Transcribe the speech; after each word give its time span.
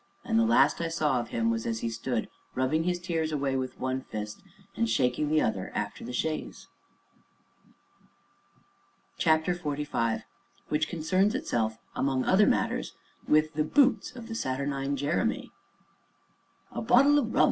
and 0.25 0.39
the 0.39 0.45
last 0.45 0.81
I 0.81 0.87
saw 0.87 1.19
of 1.19 1.27
him 1.29 1.51
was 1.51 1.67
as 1.67 1.81
he 1.81 1.89
stood 1.91 2.27
rubbing 2.55 2.85
his 2.85 2.97
tears 2.99 3.31
away 3.31 3.55
with 3.55 3.79
one 3.79 4.01
fist 4.01 4.41
and 4.75 4.89
shaking 4.89 5.29
the 5.29 5.41
other 5.43 5.71
after 5.75 6.03
the 6.03 6.11
chaise. 6.11 6.67
CHAPTER 9.19 9.53
XLV 9.53 10.23
WHICH 10.69 10.89
CONCERNS 10.89 11.35
ITSELF, 11.35 11.77
AMONG 11.95 12.25
OTHER 12.25 12.47
MATTERS, 12.47 12.93
WITH 13.27 13.53
THE 13.53 13.63
BOOTS 13.63 14.15
OF 14.15 14.27
THE 14.27 14.33
SATURNINE 14.33 14.95
JEREMY 14.97 15.51
"A 16.71 16.81
bottle 16.81 17.19
o' 17.19 17.23
rum!" 17.23 17.39